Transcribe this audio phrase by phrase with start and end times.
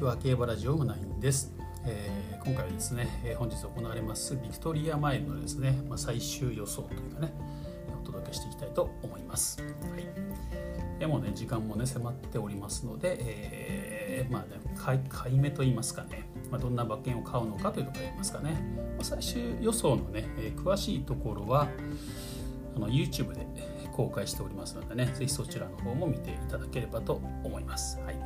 [0.00, 1.52] ちは競馬ラジオナインです、
[1.84, 7.30] えー、今回はですね、えー、本日行われますビクトリアマイルのですね、まあ、最終予想というかね
[8.02, 9.68] お届けしていきたいと思います、は
[9.98, 18.52] い、でもね時間もね迫っておりますので、えー、まあね買い買い目と言いますかね、まあ、どんな馬券を買うのかというところ言いますかね、
[18.96, 21.68] まあ、最終予想のね、え詳しいところは
[22.74, 23.46] あの YouTube で
[23.92, 28.00] 公開しておりますのでね、ぜひそちらの方も見ていただければと思います。
[28.00, 28.16] はい。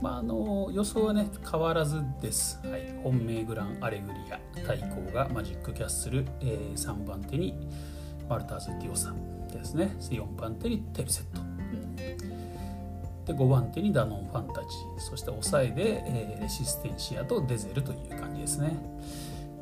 [0.00, 7.54] まあ、あの予想はね変わらずです、はい、本命グランアレグリア対抗がマジックキャッスル、えー、3番手に
[8.28, 9.96] マルターズ・ディオさんですね。
[9.98, 12.16] 4番手にテルセット、うん、で
[13.26, 15.00] 5番手にダノン・ファンタジー。
[15.00, 18.76] そして抑えで、えー、レシステンシアとデゼルという感じですね。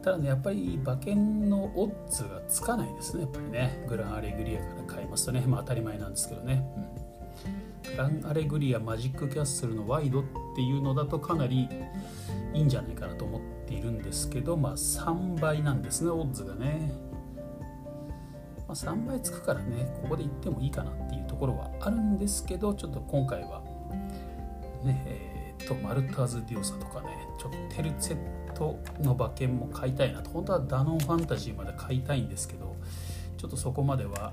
[0.02, 3.23] ただねやっぱり馬券のオッズがつかないですね。
[3.23, 3.84] やっぱりね。
[3.88, 5.43] グランアレグリアから買いますとね。
[5.46, 7.08] まあ当たり前なんですけどね、うん、
[7.98, 11.68] ランアレグリアマジックキャッスルのワイドっていうのだとかなり
[12.54, 16.93] いいんじゃないかなと思っているんですけどまあ3倍なんですねオッズがね、
[18.57, 23.63] まあ、3倍つくからねここで行ってもいいかなっていうところはあるんですけどちょっと今回は
[24.85, 30.30] ねえー、っとマルターズ・ディオサとかねちょっとテルツェットの馬券も買いたいなと。
[30.30, 32.76] 本当はダノンファンタジーまで買いたいんですけど
[33.37, 34.32] ちょっとそこまでは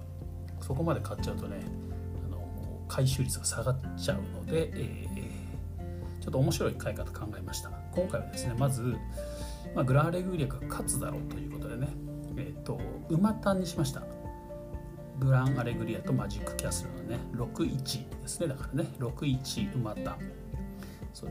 [0.61, 1.84] そこまで買っちゃうとね
[2.88, 7.69] 回収率が下がっちゃうので、えー、ちょっと面白い買い方考えました。
[7.94, 8.95] 今回はですねまず、
[9.73, 11.88] まあ、グラーレグリアが勝つだろうということでね
[12.38, 14.03] えっ、ー、と馬単にしました。
[15.19, 18.47] グランアレグリアとマジックキャスルのね61ですね。
[18.47, 20.17] だからね61馬単。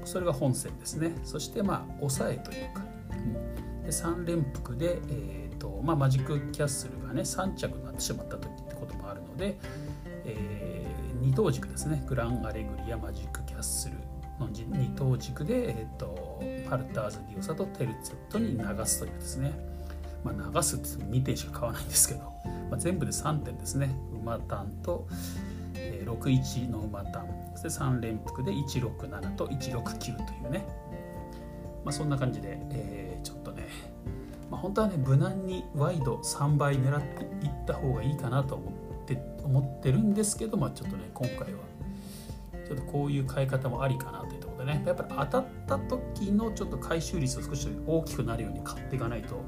[0.05, 1.15] それが本線ですね。
[1.25, 2.83] そしてまあ抑えというか、
[3.85, 9.59] で3連複で、えーとまあ、マジックキャッスルがね3着になってしまった時ってこともあるので、
[10.25, 10.54] えー、
[11.25, 12.05] 二等軸ですね。
[12.07, 13.95] グランアレグリアマジックキャッスル
[14.39, 19.53] の二等軸で、えーと、パルターズ・ディオサとテルツェットに流すというですね、
[20.23, 22.21] まあ、流すって2点しか買わないんですけど、
[22.71, 23.97] まあ、全部で3点ですね。
[24.13, 25.09] 馬単と、
[25.75, 27.27] えー、61の馬単。
[27.55, 30.67] そして3連複で167と169というね、
[31.87, 33.67] まあ、そんな感じで、えー、ちょっとね、
[34.51, 38.84] まあ、本当はね無難にワイド3倍狙っていった方がいいかなと思って
[39.45, 41.61] 思ってるんですけど、まあ、ちょっとね今回は
[42.67, 44.83] ちょっとこういう買い方もありかなというところでね。
[44.87, 49.43] やっぱり当たった時のちょっと回収率を少し大きくなるように買っていかないと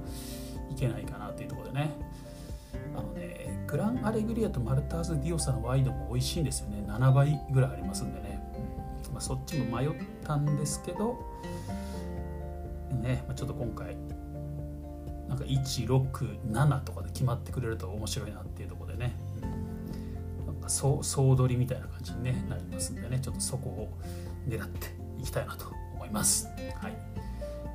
[0.71, 1.91] いけないかなというところでね。
[2.95, 6.85] あのねグランアレグリアとマルターズ・ディオサのワイドも美味しいんですよね。
[6.87, 8.41] 7倍ぐらいありますんでね、
[9.07, 9.13] うん。
[9.13, 9.91] まあ、そっちも迷っ
[10.23, 11.19] たんですけど
[13.03, 13.97] ね、まあ、ちょっと今回
[15.29, 19.17] なんか167とかで決まってくれると面白いなっていうところでね、
[20.69, 23.89] 総総取りみたいな感じに、ね、なりますんでねちょっとそこを
[24.49, 24.89] 狙って
[25.19, 26.49] いきたいなと思います。
[26.81, 27.17] はい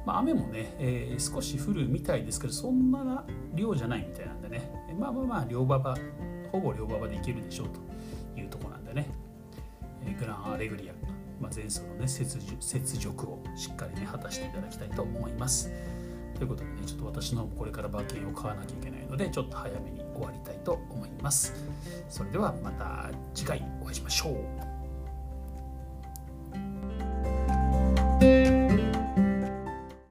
[0.05, 5.95] まあ、雨もね、えー、少し降るみたいですけどそんな量じゃないみたいなんでねまあまあまあ両馬場
[6.51, 9.09] ほぼ両馬場でいけるでしょうというとこなんでね、
[10.05, 10.93] えー、グランアレグリア、
[11.39, 15.71] まあ、前走のね雪雪辱をしっかりね果たしていただきたいと思います。
[16.41, 21.53] ということでねちょっと私のこれから馬券を買わなきゃいけないのでちょっと早めに終わりたいと思います。
[22.09, 24.60] それではまた次回お会いしましょう。